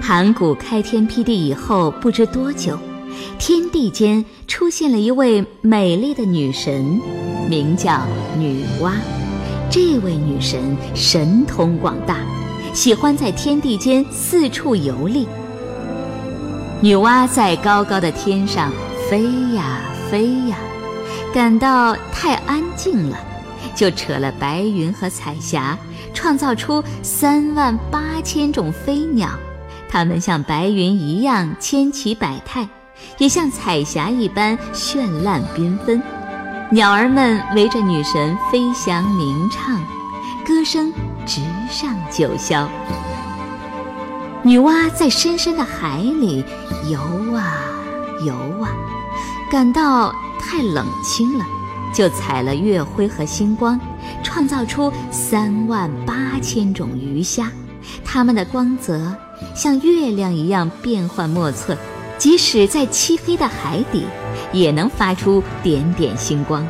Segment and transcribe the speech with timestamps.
[0.00, 2.76] 盘古开天辟地以后，不知多久，
[3.38, 7.00] 天地间出现了一位美丽的女神，
[7.48, 8.00] 名叫
[8.36, 8.92] 女娲。
[9.70, 12.16] 这位女神神通广大，
[12.72, 15.28] 喜欢在天地间四处游历。
[16.80, 18.72] 女娲在高高的天上
[19.08, 19.22] 飞
[19.54, 20.56] 呀飞呀，
[21.32, 23.16] 感到太安静了，
[23.76, 25.78] 就扯了白云和彩霞，
[26.12, 29.28] 创造出三万八千种飞鸟。
[29.92, 32.68] 它们像白云一样千奇百态，
[33.18, 36.00] 也像彩霞一般绚烂缤纷。
[36.70, 39.76] 鸟儿们围着女神飞翔鸣唱，
[40.46, 40.92] 歌声
[41.26, 42.68] 直上九霄。
[44.44, 46.44] 女娲在深深的海里
[46.88, 47.00] 游
[47.34, 47.58] 啊
[48.24, 48.70] 游啊，
[49.50, 51.44] 感到太冷清了，
[51.92, 53.78] 就采了月辉和星光，
[54.22, 57.50] 创造出三万八千种鱼虾，
[58.04, 59.12] 它们的光泽。
[59.54, 61.76] 像月亮一样变幻莫测，
[62.18, 64.04] 即使在漆黑的海底，
[64.52, 66.66] 也能发出点点星光。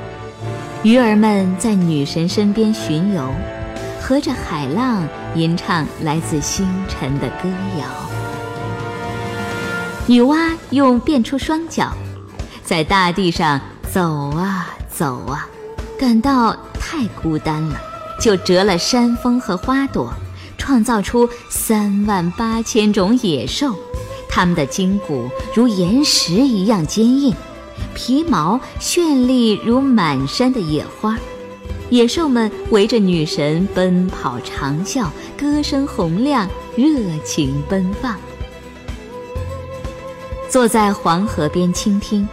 [0.83, 3.29] 鱼儿们在女神身边巡游，
[4.01, 7.49] 和着海浪吟唱来自星辰的歌
[7.79, 7.87] 谣。
[10.07, 11.93] 女娲用变出双脚，
[12.65, 13.61] 在大地上
[13.93, 15.47] 走啊走啊，
[15.99, 17.77] 感到太孤单了，
[18.21, 20.13] 就折了山峰和花朵。
[20.71, 23.75] 创造出三万八千种野兽，
[24.29, 27.35] 它们的筋骨如岩石一样坚硬，
[27.93, 31.19] 皮毛绚丽如满山的野花。
[31.89, 38.17] 野兽们围着女神奔跑长啸，歌声洪亮，热情奔放。
[40.49, 42.29] 坐在黄河边倾听，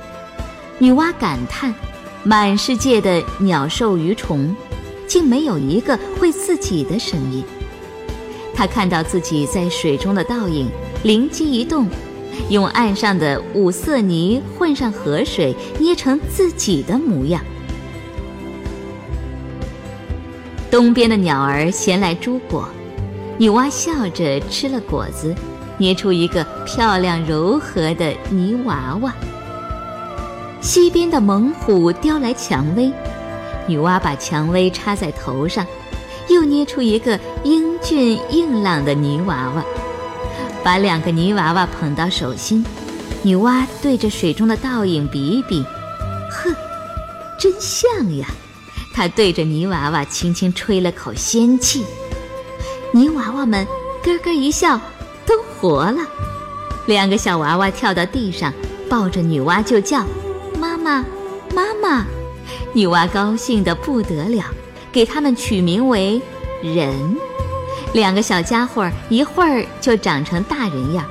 [0.78, 1.74] 女娲感叹：
[2.22, 4.56] 满世界的鸟兽鱼虫，
[5.08, 7.44] 竟没有一个会自己的声音。
[8.58, 10.68] 他看到自己在水中的倒影，
[11.04, 11.88] 灵机一动，
[12.50, 17.40] 用岸上的五色泥混上河水，捏成自己的模样。
[20.72, 22.68] 东边的鸟儿衔来珠果，
[23.38, 25.36] 女娲笑着吃了果子，
[25.78, 29.14] 捏出一个漂亮柔和的泥娃娃。
[30.62, 32.92] 西边的猛虎叼来蔷薇，
[33.68, 35.64] 女娲把蔷薇插在头上。
[36.30, 39.64] 又捏出一个英俊硬朗的泥娃娃，
[40.64, 42.66] 把两个泥娃娃捧到手心。
[43.24, 45.64] 女娲对着水中的倒影比一比，
[46.30, 46.54] 呵，
[47.40, 48.28] 真像呀！
[48.94, 51.84] 她对着泥娃娃轻轻吹了口仙气，
[52.92, 53.66] 泥娃娃们
[54.04, 54.80] 咯咯一笑，
[55.26, 56.00] 都活了。
[56.86, 58.54] 两个小娃娃跳到地上，
[58.90, 60.06] 抱着女娲就叫
[60.60, 61.04] ：“妈妈，
[61.54, 62.06] 妈妈！”
[62.74, 64.46] 女娲高兴得不得了。
[64.98, 66.20] 给他们取名为
[66.60, 67.16] 人，
[67.94, 71.06] 两个小家伙一会儿就长成大人样。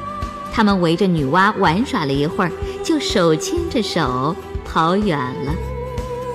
[0.52, 2.50] 他们围着女娲玩耍了一会儿，
[2.82, 5.54] 就手牵着手跑远了。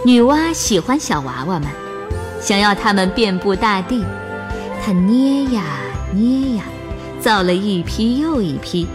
[0.05, 1.67] 女娲喜欢小娃娃们，
[2.39, 4.01] 想要他们遍布大地。
[4.81, 5.61] 她捏呀
[6.13, 6.63] 捏呀，
[7.19, 8.87] 造了一批又一批，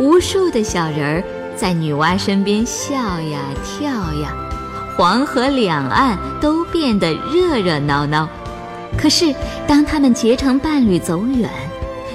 [0.00, 1.24] 无数的小人儿
[1.54, 4.34] 在女娲身边笑呀跳呀。
[4.96, 8.28] 黄河两岸都变得热热闹闹，
[8.96, 9.34] 可是
[9.66, 11.50] 当他们结成伴侣走远，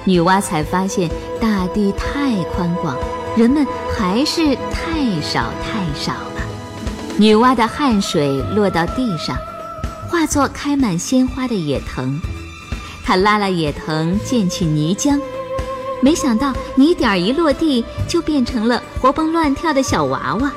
[0.06, 1.10] 女娲才发现
[1.42, 2.96] 大地太宽广，
[3.36, 3.66] 人们
[3.98, 6.42] 还是太少太少了。
[7.18, 9.36] 女娲的汗水落到地上，
[10.08, 12.20] 化作开满鲜花的野藤，
[13.04, 15.20] 她拉拉野藤溅起泥浆，
[16.00, 20.52] 没想到泥点儿一落地，就变成了活蹦乱跳的小娃娃。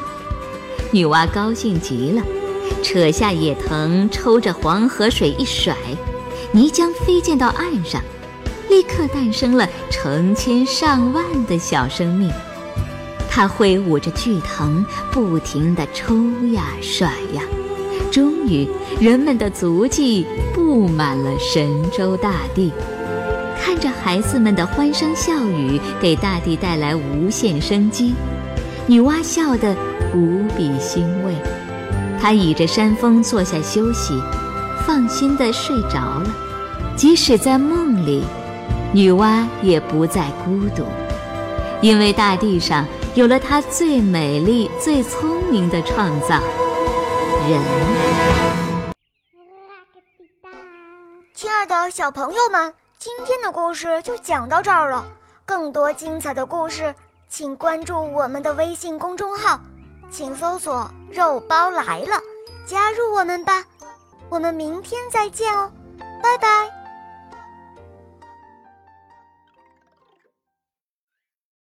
[0.92, 2.22] 女娲高兴极了，
[2.82, 5.76] 扯下野藤，抽着黄河水一甩，
[6.50, 8.02] 泥浆飞溅到岸上，
[8.68, 12.28] 立刻诞生了成千上万的小生命。
[13.30, 16.16] 她挥舞着巨藤，不停地抽
[16.52, 17.42] 呀甩呀，
[18.10, 18.68] 终于，
[19.00, 22.72] 人们的足迹布满了神州大地。
[23.62, 28.14] 看着孩子们的欢声笑语，给大地带来无限生机。
[28.88, 29.76] 女娲笑得
[30.14, 31.34] 无比欣慰，
[32.20, 34.20] 她倚着山峰坐下休息，
[34.86, 36.26] 放心地睡着了。
[36.96, 38.24] 即使在梦里，
[38.92, 40.84] 女娲也不再孤独，
[41.80, 46.40] 因为大地上有了她最美丽、最聪明的创造——
[47.48, 47.60] 人。
[51.32, 55.06] 亲爱的小朋友们，今天的故事就讲到这儿了。
[55.46, 56.94] 更多精彩的故事，
[57.28, 59.58] 请关注我们的微信公众号，
[60.10, 62.20] 请搜索“肉包来了”，
[62.66, 63.64] 加入我们吧。
[64.28, 65.70] 我们明天再见哦，
[66.22, 66.79] 拜拜。